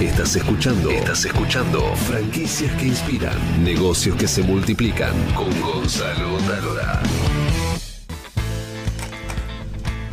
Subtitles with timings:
[0.00, 0.90] Estás escuchando.
[0.90, 1.80] Estás escuchando.
[1.96, 3.64] Franquicias que inspiran.
[3.64, 5.12] Negocios que se multiplican.
[5.34, 7.02] Con Gonzalo Talora.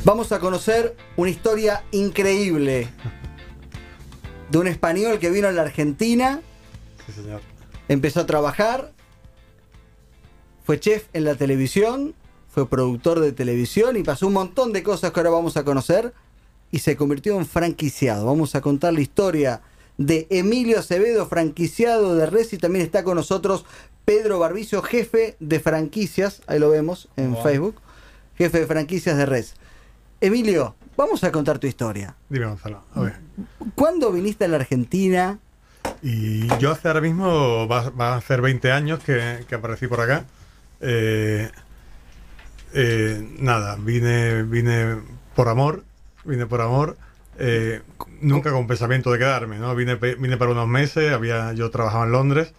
[0.04, 2.90] Vamos a conocer una historia increíble
[4.50, 6.42] de un español que vino a la Argentina,
[7.06, 7.42] Sí, señor.
[7.88, 8.92] empezó a trabajar,
[10.64, 12.14] fue chef en la televisión,
[12.50, 16.14] fue productor de televisión y pasó un montón de cosas que ahora vamos a conocer
[16.72, 18.28] y se convirtió en franquiciado.
[18.28, 19.62] Vamos a contar la historia
[19.98, 23.66] de Emilio Acevedo, franquiciado de Res y también está con nosotros
[24.06, 27.36] Pedro Barbicio, jefe de franquicias, ahí lo vemos en.
[27.38, 27.76] Facebook,
[28.38, 29.56] jefe de franquicias de Res.
[30.22, 32.16] Emilio, vamos a contar tu historia.
[32.30, 32.84] Dime, Gonzalo.
[32.94, 33.16] A ver.
[33.74, 35.40] ¿Cuándo viniste a la Argentina?
[36.02, 40.02] Y yo hace ahora mismo, va, va a hacer 20 años que, que aparecí por
[40.02, 40.26] acá.
[40.82, 41.50] Eh,
[42.74, 44.98] eh, nada, vine, vine
[45.36, 45.84] por amor,
[46.26, 46.98] vine por amor.
[47.38, 47.82] Eh,
[48.22, 49.76] nunca con pensamiento de quedarme, ¿no?
[49.76, 52.54] Vine, vine para unos meses, había, yo trabajaba en Londres,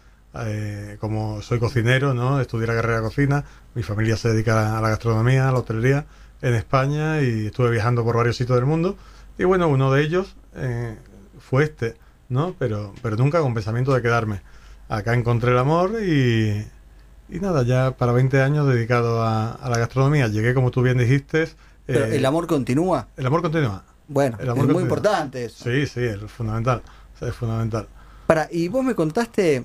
[0.45, 2.41] eh, como soy cocinero, ¿no?
[2.41, 6.07] Estudié la carrera de cocina, mi familia se dedica a la gastronomía, a la hostelería
[6.43, 8.97] en España y estuve viajando por varios sitios del mundo.
[9.39, 10.97] Y bueno, uno de ellos eh,
[11.39, 11.97] fue este,
[12.29, 12.55] ¿no?
[12.59, 14.43] Pero, pero nunca con pensamiento de quedarme.
[14.89, 16.65] Acá encontré el amor y,
[17.29, 20.29] y nada, ya para 20 años dedicado a, a la gastronomía.
[20.29, 21.49] Llegué, como tú bien dijiste.
[21.87, 23.09] Pero eh, el amor continúa.
[23.17, 23.85] el amor continúa.
[24.09, 24.83] Bueno, el es amor muy continúa.
[24.83, 25.65] importante eso.
[25.65, 26.83] Sí, sí, es fundamental.
[27.21, 27.87] Es fundamental.
[28.27, 29.65] Para, y vos me contaste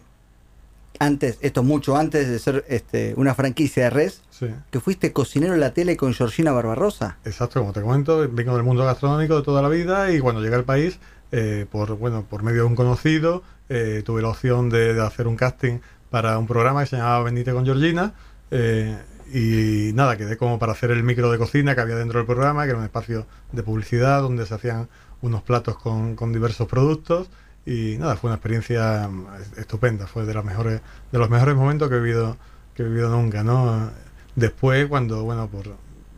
[0.99, 4.47] antes, esto mucho antes de ser este, una franquicia de res, Sí.
[4.71, 7.17] que fuiste cocinero en la tele con Georgina Barbarosa.
[7.25, 10.55] Exacto, como te comento, vengo del mundo gastronómico de toda la vida y cuando llegué
[10.55, 10.99] al país,
[11.31, 15.27] eh, por bueno, por medio de un conocido, eh, tuve la opción de, de hacer
[15.27, 18.13] un casting para un programa que se llamaba Bendite con Georgina.
[18.53, 18.97] eh,
[19.33, 22.63] y nada, quedé como para hacer el micro de cocina que había dentro del programa,
[22.63, 24.89] que era un espacio de publicidad donde se hacían
[25.21, 27.29] unos platos con, con diversos productos.
[27.65, 31.89] Y nada, fue una experiencia mm, estupenda, fue de las mejores, de los mejores momentos
[31.89, 32.37] que he vivido,
[32.73, 33.91] que he vivido nunca, ¿no?
[34.35, 35.75] Después, cuando, bueno, por,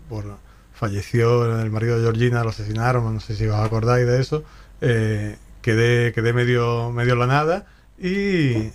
[0.09, 0.38] por
[0.73, 4.44] falleció el marido de Georgina, lo asesinaron, no sé si os acordáis de eso,
[4.81, 7.66] eh, quedé, quedé medio, medio la nada
[7.97, 8.72] y,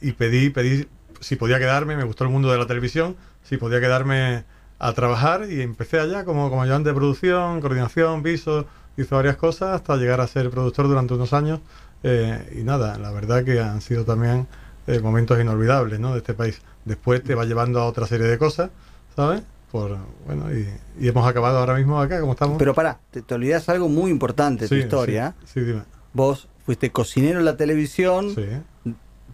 [0.00, 0.86] y pedí, pedí
[1.20, 3.16] si podía quedarme, me gustó el mundo de la televisión,
[3.48, 4.44] si podía quedarme
[4.78, 8.66] a trabajar y empecé allá como, como ayudante de producción, coordinación, piso,
[8.96, 11.60] hice varias cosas hasta llegar a ser productor durante unos años
[12.02, 14.46] eh, y nada, la verdad que han sido también
[14.86, 16.12] eh, momentos inolvidables ¿no?
[16.12, 16.60] de este país.
[16.84, 18.70] Después te va llevando a otra serie de cosas,
[19.16, 19.42] ¿sabes?
[19.72, 20.66] Por, bueno, y,
[20.98, 22.56] y hemos acabado ahora mismo acá, como estamos.
[22.58, 25.34] Pero pará, te, te olvidás algo muy importante de tu historia.
[25.44, 25.82] Sí, sí, dime.
[26.14, 28.46] Vos fuiste cocinero en la televisión, Sí,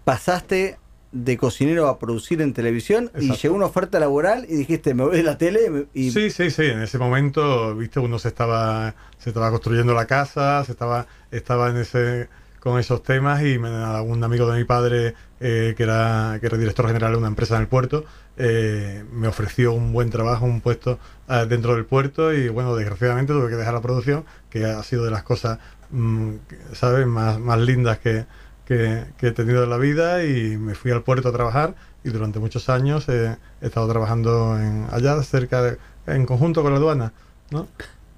[0.05, 0.79] pasaste
[1.15, 5.17] de cocinero a producir en televisión y llegó una oferta laboral y dijiste, me voy
[5.17, 6.65] de la tele y sí, sí, sí.
[6.65, 11.71] En ese momento, viste, uno se estaba, se estaba construyendo la casa, se estaba, estaba
[11.71, 13.71] en ese, con esos temas y me,
[14.01, 17.55] un amigo de mi padre eh, que era, que era director general de una empresa
[17.55, 18.05] en el puerto,
[18.37, 20.99] eh, me ofreció un buen trabajo, un puesto
[21.29, 25.05] eh, dentro del puerto y bueno, desgraciadamente tuve que dejar la producción, que ha sido
[25.05, 25.61] de las cosas,
[25.91, 28.27] mm, que, ¿sabes?, más, más lindas que,
[28.65, 32.11] que, que he tenido en la vida y me fui al puerto a trabajar y
[32.11, 36.79] durante muchos años eh, he estado trabajando en, allá cerca de, en conjunto con la
[36.79, 37.13] aduana,
[37.51, 37.69] ¿no?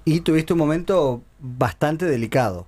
[0.05, 2.65] y tuviste un momento bastante delicado.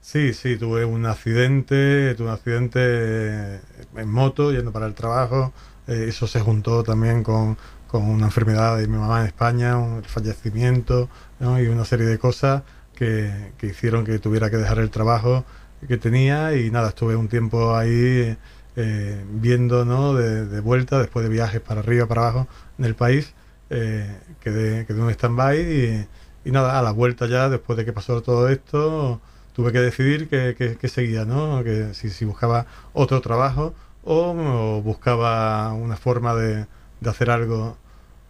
[0.00, 3.60] Sí, sí, tuve un accidente, tuve un accidente
[3.94, 5.52] en moto yendo para el trabajo.
[5.86, 10.02] eh, eso se juntó también con, con una enfermedad de mi mamá en España, un
[10.02, 11.60] fallecimiento ¿no?
[11.60, 12.62] y una serie de cosas
[12.94, 15.44] que, que hicieron que tuviera que dejar el trabajo
[15.88, 18.36] que tenía y nada, estuve un tiempo ahí
[18.76, 20.14] eh, viendo ¿no?
[20.14, 22.48] de, de vuelta después de viajes para arriba, para abajo
[22.78, 23.34] en el país.
[23.70, 26.06] eh, quedé, quedé un stand-by y,
[26.44, 29.20] y nada, a la vuelta ya, después de que pasó todo esto,
[29.54, 31.62] tuve que decidir que, que- que seguía, ¿no?
[31.64, 36.66] Que si, si buscaba otro trabajo o, buscaba una forma de,
[37.00, 37.76] de hacer algo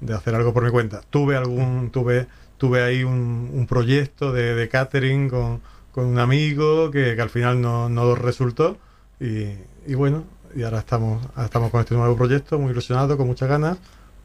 [0.01, 1.01] de hacer algo por mi cuenta.
[1.11, 2.27] Tuve algún tuve
[2.59, 5.61] tuve ahí un, un proyecto de catering con,
[5.93, 8.79] con un amigo que, que al final no, no resultó
[9.21, 9.49] y,
[9.87, 10.25] y bueno,
[10.55, 13.79] y ahora estamos ahora estamos con este nuevo proyecto, muy ilusionado, con muchas ganas,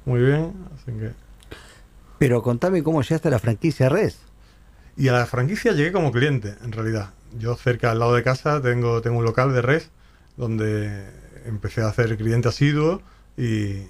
[0.06, 1.12] muy bien, así que
[2.18, 4.18] Pero contame cómo llegaste a la franquicia Res.
[4.96, 7.14] Y a la franquicia llegué como cliente, en realidad.
[7.38, 9.92] Yo cerca al lado de casa tengo, tengo un local de res
[10.38, 11.06] donde
[11.46, 13.02] empecé a hacer cliente asiduo
[13.38, 13.84] y,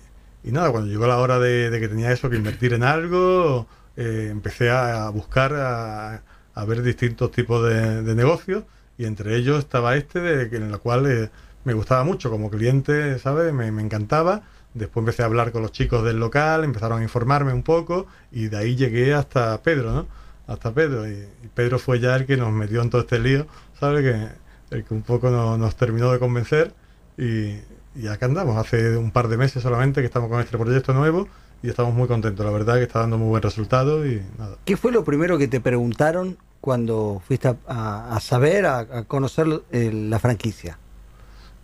[0.44, 3.68] y nada, cuando llegó la hora de, de que tenía eso, que invertir en algo,
[3.96, 6.24] eh, empecé a, a buscar, a,
[6.60, 8.64] a ver distintos tipos de, de negocios
[8.98, 11.30] y entre ellos estaba este, de, en el cual eh,
[11.66, 13.54] me gustaba mucho como cliente, ¿sabes?
[13.54, 14.42] Me, me encantaba.
[14.74, 18.48] Después empecé a hablar con los chicos del local, empezaron a informarme un poco y
[18.48, 20.08] de ahí llegué hasta Pedro, ¿no?
[20.48, 21.08] Hasta Pedro.
[21.10, 23.48] Y, y Pedro fue ya el que nos metió en todo este lío,
[23.80, 24.04] ¿sabes?
[24.04, 26.74] Que el que un poco no- nos terminó de convencer
[27.18, 27.56] y,
[27.96, 28.58] y acá andamos.
[28.58, 31.28] Hace un par de meses solamente que estamos con este proyecto nuevo
[31.64, 32.46] y estamos muy contentos.
[32.46, 34.58] La verdad que está dando muy buen resultado y nada.
[34.66, 39.04] ¿Qué fue lo primero que te preguntaron cuando fuiste a, a- a saber, a, a
[39.04, 40.78] conocer eh, la franquicia?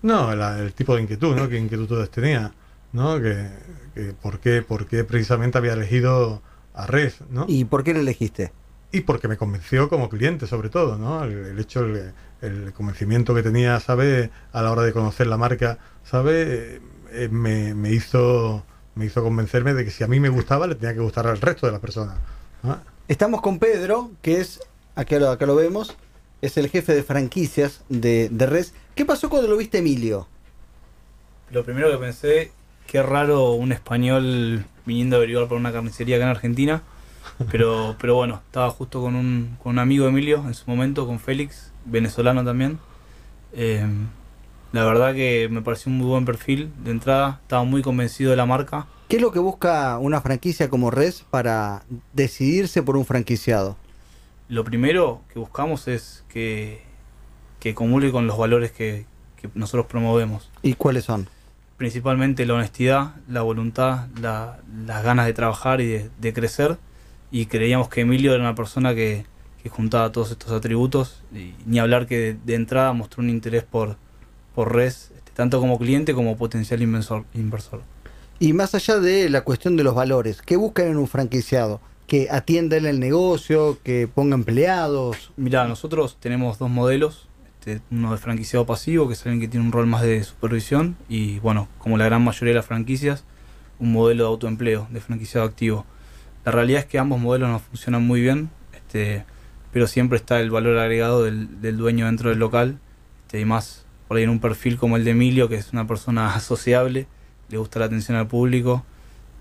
[0.01, 1.47] No, la- el tipo de inquietud, ¿no?
[1.49, 2.53] ¿Qué inquietudes tenía?
[2.91, 3.19] ¿No?
[3.21, 3.49] Que,
[3.95, 6.41] que por, qué, por qué precisamente había elegido
[6.73, 7.45] a Red, ¿no?
[7.47, 8.51] ¿Y por qué la elegiste?
[8.95, 11.23] y porque me convenció como cliente sobre todo, ¿no?
[11.23, 12.13] El, el hecho, el,
[12.43, 14.29] el convencimiento que tenía, ¿sabe?
[14.51, 16.79] A la hora de conocer la marca, ¿sabe?
[17.11, 18.63] Eh, me, me hizo
[18.93, 21.41] me hizo convencerme de que si a mí me gustaba, le tenía que gustar al
[21.41, 22.17] resto de las personas.
[22.61, 22.77] ¿no?
[23.07, 24.59] Estamos con Pedro, que es,
[24.95, 25.95] acá lo, acá lo vemos,
[26.41, 28.73] es el jefe de franquicias de, de Res.
[28.95, 30.27] ¿Qué pasó cuando lo viste Emilio?
[31.51, 32.51] Lo primero que pensé,
[32.87, 36.83] qué raro un español viniendo a averiguar por una carnicería acá en Argentina.
[37.51, 41.07] Pero, pero bueno, estaba justo con un, con un amigo de Emilio en su momento,
[41.07, 42.79] con Félix, venezolano también.
[43.53, 43.85] Eh,
[44.71, 48.37] la verdad que me pareció un muy buen perfil de entrada, estaba muy convencido de
[48.37, 48.87] la marca.
[49.07, 53.77] ¿Qué es lo que busca una franquicia como Res para decidirse por un franquiciado?
[54.53, 56.81] Lo primero que buscamos es que,
[57.59, 59.05] que comulgue con los valores que,
[59.41, 60.49] que nosotros promovemos.
[60.61, 61.27] ¿Y cuáles son?
[61.75, 66.77] principalmente la honestidad, la voluntad, la- las ganas de trabajar y de, de crecer.
[67.31, 69.25] Y creíamos que Emilio era una persona que,
[69.61, 71.23] que juntaba todos estos atributos.
[71.33, 73.97] Y ni hablar que de, de entrada mostró un interés por,
[74.55, 77.25] por Res, este, tanto como cliente como potencial inversor.
[77.33, 77.81] inversor.
[78.39, 81.81] Y más allá de la cuestión de los valores, ¿qué buscan en un franquiciado?
[82.07, 85.31] Que atienda él el negocio, que ponga empleados.
[85.37, 87.27] Mirá, nosotros tenemos dos modelos.
[87.59, 90.97] Este, uno de franquiciado pasivo, que alguien que tiene un rol más de supervisión.
[91.07, 93.23] Y bueno, como la gran mayoría de las franquicias,
[93.79, 95.85] un modelo de autoempleo, de franquiciado activo.
[96.45, 99.23] La realidad es que ambos modelos no funcionan muy bien, este,
[99.71, 102.79] pero siempre está el valor agregado del, del dueño dentro del local.
[103.25, 105.87] Este, y más por ahí en un perfil como el de Emilio, que es una
[105.87, 107.07] persona sociable,
[107.49, 108.85] le gusta la atención al público.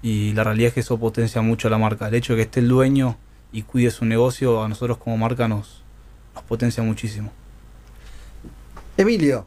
[0.02, 2.08] Y la realidad es que eso potencia mucho a la marca.
[2.08, 3.16] El hecho de que esté el dueño
[3.52, 5.82] y cuide su negocio, a nosotros como marca nos,
[6.34, 7.32] nos potencia muchísimo.
[8.96, 9.46] Emilio,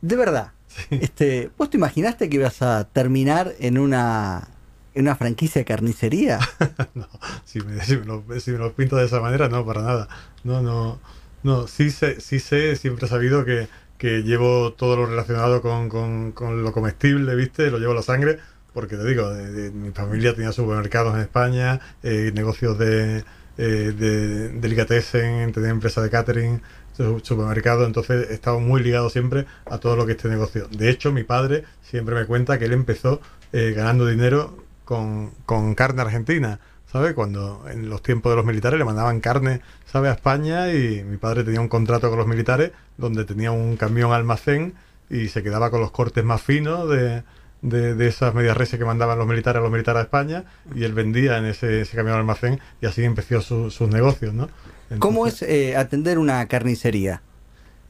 [0.00, 0.52] de verdad,
[0.90, 4.48] este, ¿vos te imaginaste que ibas a terminar en una,
[4.94, 6.40] en una franquicia de carnicería?
[6.94, 7.08] no,
[7.44, 10.08] si me, si me lo, si me lo pinto de esa manera, no, para nada.
[10.42, 10.98] No, no,
[11.42, 13.68] no, sí sé, sí sé, siempre he sabido que,
[14.04, 17.70] que llevo todo lo relacionado con, con, lo comestible, ¿viste?
[17.70, 18.38] Lo llevo a la sangre,
[18.74, 19.30] porque te digo,
[19.72, 23.24] mi familia tenía supermercados en España, eh, negocios de,
[23.56, 24.50] eh, de
[25.52, 26.60] tenía empresa de catering,
[26.94, 30.68] su- supermercado, entonces he estado muy ligado siempre a todo lo que es este negocio.
[30.68, 33.22] De hecho, mi padre siempre me cuenta que él empezó
[33.54, 36.60] eh, ganando dinero con, con carne argentina,
[36.94, 37.12] ¿sabes?
[37.14, 39.60] Cuando en los tiempos de los militares le mandaban carne,
[39.90, 40.12] ¿sabes?
[40.12, 44.12] A España y mi padre tenía un contrato con los militares donde tenía un camión
[44.12, 44.74] almacén
[45.10, 47.24] y se quedaba con los cortes más finos de,
[47.62, 50.84] de, de esas medias reses que mandaban los militares a los militares a España y
[50.84, 54.48] él vendía en ese, ese camión almacén y así empezó su- sus negocios, ¿no?
[55.00, 57.22] ¿Cómo es eh, atender una carnicería?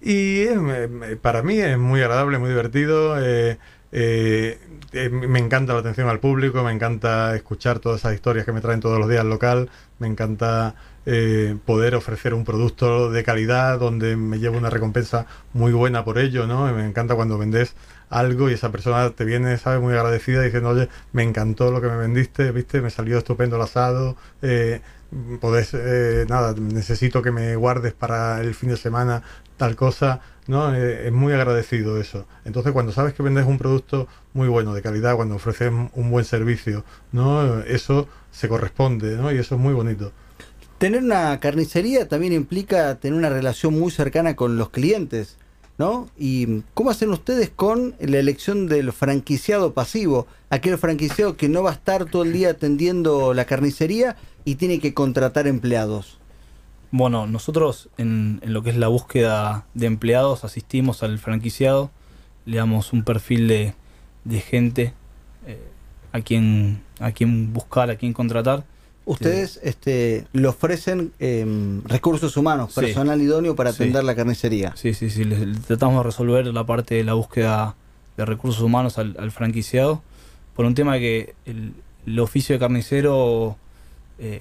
[0.00, 3.17] y es, me- para mí es muy agradable, muy divertido.
[3.23, 3.59] eh,
[3.96, 4.58] eh,
[4.93, 8.61] eh, me encanta la atención al público, me encanta escuchar todas esas historias que me
[8.61, 9.70] traen todos los días al local,
[10.00, 10.75] me encanta
[11.06, 16.19] eh, poder ofrecer un producto de calidad donde me llevo una recompensa muy buena por
[16.19, 16.66] ello, ¿no?
[16.73, 17.76] Me encanta cuando vendes
[18.11, 19.80] algo y esa persona te viene, ¿sabes?
[19.80, 22.80] Muy agradecida diciendo, oye, me encantó lo que me vendiste, ¿viste?
[22.80, 24.16] Me salió estupendo el asado,
[25.40, 29.23] podés, eh, nada, necesito que me guardes para el fin de semana
[29.56, 30.75] tal cosa, ¿no?
[30.75, 32.26] Eh, es muy agradecido eso.
[32.44, 36.25] Entonces, cuando sabes que vendes un producto muy bueno, de calidad, cuando ofreces un buen
[36.25, 37.61] servicio, ¿no?
[37.62, 39.33] Eso se corresponde, ¿no?
[39.33, 40.12] Y eso es muy bonito.
[40.78, 45.38] Tener una carnicería también implica tener una relación muy cercana con los clientes,
[45.78, 46.09] ¿no?
[46.18, 50.26] ¿Y cómo hacen ustedes con la elección del franquiciado pasivo?
[50.50, 54.79] Aquel franquiciado que no va a estar todo el día atendiendo la carnicería y tiene
[54.81, 56.19] que contratar empleados.
[56.91, 61.91] Bueno, nosotros en, en lo que es la búsqueda de empleados asistimos al franquiciado,
[62.47, 63.75] le damos un perfil de,
[64.25, 64.93] de gente
[65.47, 65.59] eh,
[66.13, 68.65] a quien a quien buscar, a quien contratar.
[69.07, 72.81] Ustedes este, le ofrecen em, recursos humanos, Sí.
[72.81, 73.83] personal idóneo para Sí.
[73.83, 74.73] atender la carnicería.
[74.77, 77.75] Sí, sí, sí, les tratamos de resolver la parte de la búsqueda
[78.17, 80.03] de recursos humanos al, al franquiciado
[80.55, 81.75] por un tema que el,
[82.07, 83.57] el oficio de carnicero,
[84.18, 84.40] eh,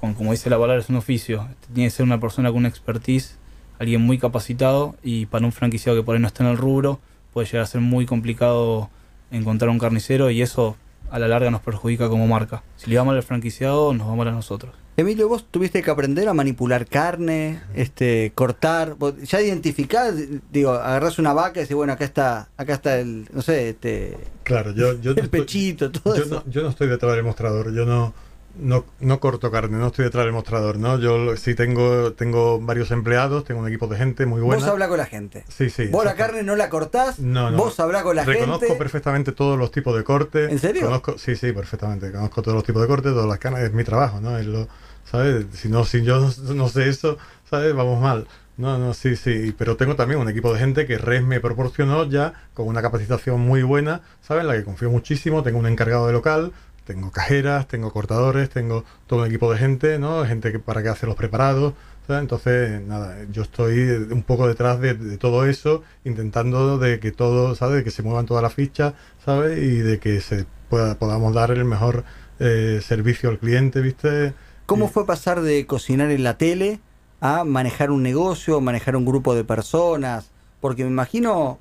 [0.00, 1.48] con- como dice la palabra, es un oficio.
[1.74, 3.36] Tiene que ser una persona con una expertise,
[3.78, 7.00] alguien muy capacitado y para un franquiciado que por ahí no está en el rubro
[7.32, 8.90] puede llegar a ser muy complicado
[9.30, 10.76] encontrar un carnicero y eso
[11.10, 12.62] a la larga nos perjudica como marca.
[12.76, 14.74] Si le va mal al franquiciado, nos va mal a nosotros.
[14.96, 20.12] Emilio, vos tuviste que aprender a manipular carne, este, cortar, vos ya identificar,
[20.50, 24.16] digo, agarrás una vaca y decís, bueno, acá está, acá está el, no sé, este,
[24.42, 26.42] Claro, yo, yo no el estoy- pechito, todo yo eso.
[26.44, 28.12] no, yo no estoy detrás del mostrador, yo no,
[28.56, 30.98] no, no corto carne, no estoy detrás del mostrador, ¿no?
[30.98, 34.60] Yo sí tengo, tengo varios empleados, tengo un equipo de gente muy buena.
[34.62, 35.44] Vos hablás con la gente.
[35.48, 35.86] Sí, sí.
[35.88, 37.56] Vos la carne no la cortás, No, no.
[37.56, 38.76] vos hablás con la Reconozco gente.
[38.78, 40.46] perfectamente todos los tipos de corte.
[40.50, 40.82] ¿En serio?
[40.86, 42.10] Conozco, sí, sí, perfectamente.
[42.10, 43.60] Conozco todos los tipos de corte, todas las canas.
[43.60, 44.36] Es mi trabajo, ¿no?
[44.38, 44.66] Es lo,
[45.10, 45.46] ¿Sabes?
[45.52, 47.16] Si no, si yo no, no sé eso,
[47.48, 47.74] ¿sabes?
[47.74, 48.26] Vamos mal.
[48.56, 49.54] No, no, sí, sí.
[49.56, 53.38] Pero tengo también un equipo de gente que Res me proporcionó ya con una capacitación
[53.40, 54.40] muy buena, ¿sabes?
[54.42, 55.44] En la que confío muchísimo.
[55.44, 56.52] Tengo un encargado de local,
[56.88, 60.24] tengo cajeras, tengo cortadores, tengo todo un equipo de gente, ¿no?
[60.24, 61.74] Gente que para que hace los preparados.
[62.06, 62.22] ¿sabes?
[62.22, 63.78] Entonces, nada, yo estoy
[64.10, 67.76] un poco detrás de, de todo eso, intentando de que todo, ¿sabes?
[67.76, 69.58] De que se muevan todas las fichas, ¿sabes?
[69.58, 72.04] Y de que se pueda, podamos dar el mejor
[72.40, 74.32] eh, servicio al cliente, ¿viste?
[74.64, 76.80] ¿Cómo fue pasar de cocinar en la tele
[77.20, 80.30] a manejar un negocio, manejar un grupo de personas?
[80.62, 81.58] Porque me imagino,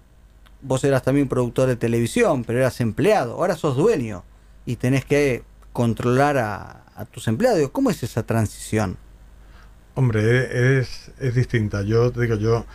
[0.61, 4.23] vos eras también productor de televisión, pero eras empleado, ahora sos dueño
[4.67, 5.43] y tenés que
[5.73, 7.69] controlar a, tus empleados.
[7.71, 8.97] ¿Cómo es esa transición?
[9.93, 11.83] Hombre, e- es, es distinta.
[11.83, 12.65] Yo te digo, yo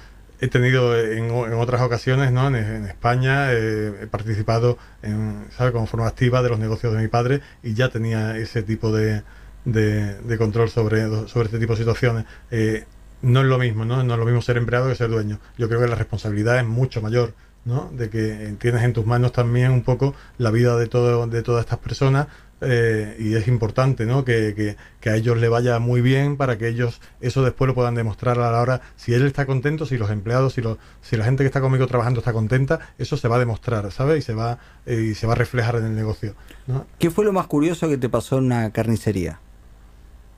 [0.41, 2.47] he tenido en, en otras ocasiones, ¿no?
[2.49, 5.73] En, España eh, he participado en, ¿sabes?
[5.73, 9.23] Como forma activa de los negocios de mi padre y ya tenía ese tipo de,
[9.65, 12.25] de, de control sobre, sobre este tipo de situaciones.
[12.51, 12.87] Eh,
[13.23, 14.03] no es lo mismo, ¿no?
[14.03, 15.41] No es lo mismo ser empleado que ser dueño.
[15.59, 17.35] Yo creo que la responsabilidad es mucho mayor,
[17.65, 17.91] ¿no?
[17.93, 21.61] De que tienes en tus manos también un poco la vida de, todo, de todas
[21.65, 22.27] estas personas
[22.65, 24.25] eh, y es importante, ¿no?
[24.25, 27.75] Que, que- que a ellos le vaya muy bien para que ellos eso después lo
[27.75, 28.81] puedan demostrar a la hora.
[28.95, 31.89] Si él está contento, si los empleados, si, los, si la gente que está conmigo
[31.89, 34.19] trabajando está contenta, eso se va a demostrar, ¿sabes?
[34.21, 36.37] Y se va, eh, y se va a reflejar en el negocio,
[36.69, 36.87] ¿no?
[37.01, 39.41] ¿Qué fue lo más curioso que te pasó en una carnicería?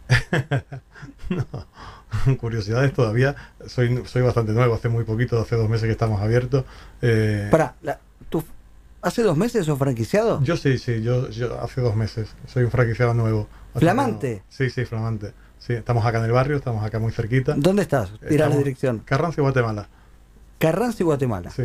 [2.38, 3.34] Curiosidades todavía,
[3.66, 6.64] soy, soy bastante nuevo, hace muy poquito, hace dos meses que estamos abiertos.
[7.02, 8.42] eh, Pará, la- ¿tú
[9.02, 10.42] hace dos meses sos franquiciado?
[10.42, 12.34] Yo sí, sí, yo, yo hace dos meses.
[12.46, 13.49] Soy un franquiciado nuevo.
[13.75, 14.28] ¿Flamante?
[14.28, 14.42] nuevo.
[14.49, 15.32] Sí, sí, flamante.
[15.58, 17.54] Sí, estamos acá en el barrio, estamos acá muy cerquita.
[17.56, 18.12] ¿Dónde estás?
[18.28, 19.00] Tira la dirección.
[19.04, 19.88] Carranza y Guatemala.
[20.58, 21.50] Carranza y Guatemala.
[21.50, 21.64] Sí.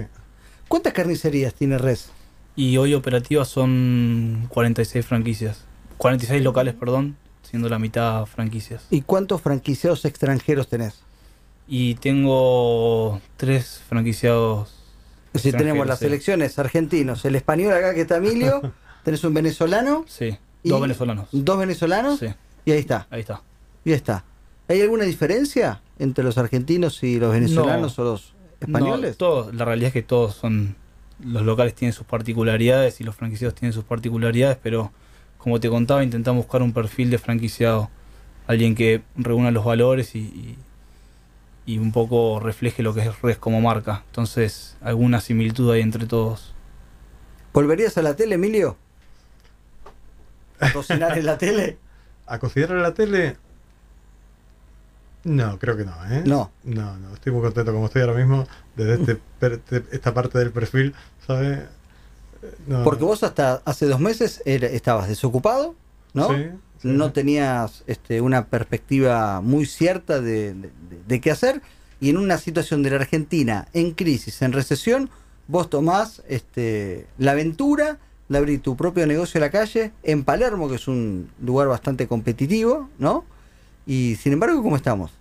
[0.68, 2.12] ¿Cuántas carnicerías tiene Res?
[2.56, 5.66] Y hoy operativas son 46 franquicias.
[5.98, 8.86] 46 locales, perdón, siendo la mitad franquicias.
[8.90, 11.00] ¿Y cuántos franquiciados extranjeros tenés?
[11.68, 14.74] Y tengo tres franquiciados.
[15.36, 16.06] Si tenemos las sí.
[16.06, 21.28] selecciones argentinos, el español acá que está Emilio, tenés un venezolano, Sí, dos venezolanos.
[21.32, 22.28] dos venezolanos Sí,
[22.66, 23.42] y ahí está, ahí está.
[23.86, 24.24] y ahí está.
[24.68, 29.12] ¿Hay alguna diferencia entre los argentinos y los venezolanos o los españoles?
[29.12, 30.76] No, todos, la realidad es que todos son.
[31.24, 34.92] Los locales tienen sus particularidades y los franquiciados tienen sus particularidades, pero
[35.40, 37.90] como te contaba, intentamos buscar un perfil de franquiciado.
[38.48, 40.58] Alguien que reúna los valores y, y,
[41.66, 44.04] y un poco refleje lo que es Res como marca.
[44.08, 46.54] Entonces, alguna similitud hay entre todos.
[47.54, 48.78] ¿Volverías a la tele, Emilio?
[50.60, 51.78] ¿A cocinar en la tele?
[52.28, 53.38] ¿A cocinar en la tele?
[55.24, 56.24] No, creo que no, ¿eh?
[56.26, 56.52] No.
[56.64, 60.38] No, no, estoy muy contento como estoy ahora mismo, desde este, per- te- esta parte
[60.40, 61.60] del perfil, ¿sabes?
[62.68, 65.76] No, Porque vos hasta hace dos meses era- estabas desocupado,
[66.14, 66.28] ¿no?
[66.30, 66.36] Sí,
[66.82, 70.72] sí, no tenías este, una perspectiva muy cierta de, de-
[71.08, 71.62] de qué hacer
[72.00, 75.10] y en una situación de la Argentina en crisis, en recesión,
[75.48, 77.98] vos tomás este, la aventura
[78.30, 82.08] de abrir tu propio negocio en la calle, en Palermo, que es un lugar bastante
[82.08, 83.26] competitivo, ¿no?
[83.86, 85.12] Y sin embargo, ¿cómo estamos?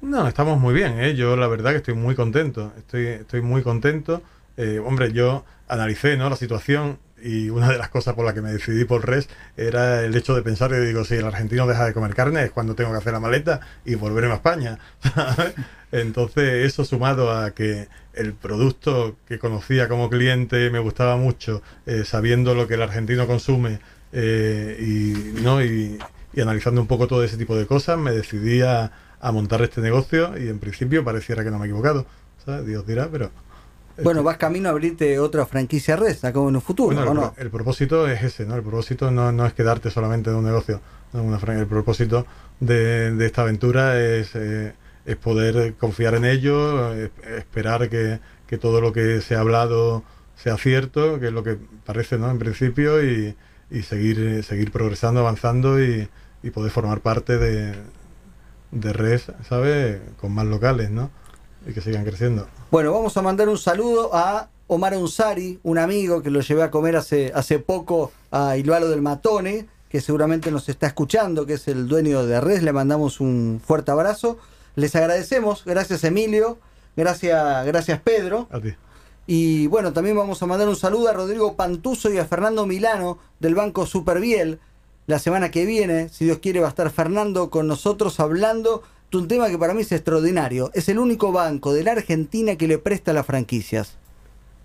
[0.00, 1.14] No, estamos muy bien, ¿eh?
[1.14, 4.22] Yo la verdad que estoy muy contento, estoy, estoy muy contento.
[4.56, 6.30] Eh, hombre, yo analicé ¿no?
[6.30, 10.02] la situación y una de las cosas por las que me decidí por Res era
[10.02, 12.74] el hecho de pensar que digo, si el argentino deja de comer carne es cuando
[12.74, 14.78] tengo que hacer la maleta y volverme a España.
[15.92, 22.04] Entonces eso sumado a que el producto que conocía como cliente me gustaba mucho, eh,
[22.04, 23.80] sabiendo lo que el argentino consume
[24.12, 25.64] eh, y, ¿no?
[25.64, 25.98] y,
[26.40, 28.90] analizando un poco todo ese tipo de cosas, me decidí a,
[29.32, 32.06] montar este negocio y en principio pareciera que no me he equivocado.
[32.66, 33.30] Dios dirá, pero...
[34.02, 37.20] Bueno, vas camino a abrirte otra franquicia red, acá en un futuro, Bueno, ¿o el,
[37.20, 37.32] no?
[37.34, 38.56] pro- el propósito es ese, ¿no?
[38.56, 40.80] El propósito no, no es quedarte solamente en un negocio.
[41.12, 41.22] ¿no?
[41.22, 42.26] Una el propósito
[42.60, 44.74] de, de esta aventura es, eh,
[45.06, 50.02] es poder confiar en ello, eh, esperar que, que todo lo que se ha hablado
[50.36, 52.28] sea cierto, que es lo que parece, ¿no?
[52.30, 53.36] En principio, y,
[53.70, 56.08] y seguir, seguir progresando, avanzando y,
[56.42, 57.74] y poder formar parte de,
[58.72, 60.00] de RES, ¿sabes?
[60.20, 61.10] Con más locales, ¿no?
[61.66, 62.46] Y que sigan creciendo.
[62.70, 66.70] Bueno, vamos a mandar un saludo a Omar Unsari, un amigo que lo llevé a
[66.70, 71.68] comer hace, hace poco a Ilualo del Matone, que seguramente nos está escuchando, que es
[71.68, 74.38] el dueño de Res, le mandamos un fuerte abrazo.
[74.74, 76.58] Les agradecemos, gracias Emilio,
[76.96, 78.48] gracias, gracias Pedro.
[78.50, 78.74] A ti.
[79.26, 83.18] Y bueno, también vamos a mandar un saludo a Rodrigo Pantuso y a Fernando Milano
[83.40, 84.58] del Banco Superviel.
[85.06, 88.82] La semana que viene, si Dios quiere, va a estar Fernando con nosotros hablando
[89.14, 90.70] un tema que para mí es extraordinario.
[90.74, 93.94] Es el único banco de la Argentina que le presta las franquicias.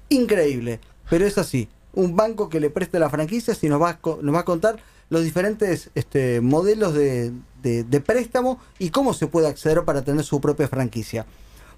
[0.10, 0.79] Increíble,
[1.10, 1.70] pero es así.
[1.94, 4.77] Un banco que le presta las franquicias y nos va a, nos va a contar
[5.10, 7.32] los diferentes este, modelos de,
[8.06, 11.25] préstamo y cómo se puede acceder para tener su propia franquicia.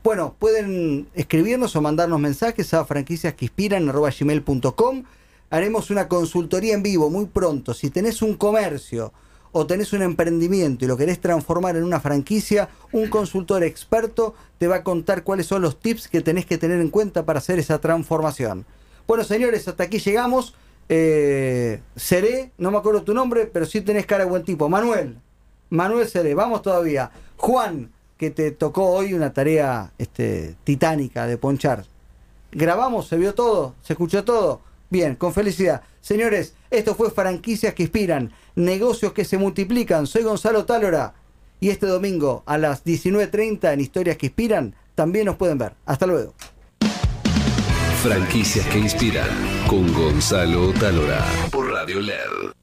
[0.03, 5.03] Bueno, pueden escribirnos o mandarnos mensajes a franquiciasqueinspiran.gmail.com
[5.51, 7.73] Haremos una consultoría en vivo muy pronto.
[7.73, 9.11] Si tenés un comercio
[9.51, 14.67] o tenés un emprendimiento y lo querés transformar en una franquicia, un consultor experto te
[14.67, 17.59] va a contar cuáles son los tips que tenés que tener en cuenta para hacer
[17.59, 18.65] esa transformación.
[19.07, 20.55] Bueno, señores, hasta aquí llegamos.
[20.87, 24.69] Eh, Seré, no me acuerdo tu nombre, pero sí tenés cara de buen tipo.
[24.69, 25.17] Manuel,
[25.69, 27.11] Manuel Seré, vamos todavía.
[27.37, 31.85] Juan, que te tocó hoy una tarea este, titánica de ponchar.
[32.51, 33.07] ¿Grabamos?
[33.07, 33.75] ¿Se vio todo?
[33.81, 34.61] ¿Se escuchó todo?
[34.91, 35.81] Bien, con felicidad.
[36.01, 40.05] Señores, esto fue Franquicias que Inspiran, negocios que se multiplican.
[40.05, 41.15] Soy Gonzalo Tálora
[41.61, 45.73] y este domingo a las 19.30 en Historias que Inspiran también nos pueden ver.
[45.85, 46.33] Hasta luego.
[48.03, 49.29] Franquicias que inspiran
[49.67, 52.60] con Gonzalo Talora por Radio LED.